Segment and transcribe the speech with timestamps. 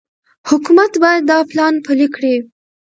[0.49, 2.35] حکومت باید دا پلان پلي کړي.